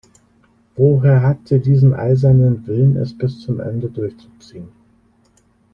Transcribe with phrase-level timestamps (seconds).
[0.77, 4.69] Woher hat sie diesen eisernen Willen, es bis zum Ende durchzuziehen?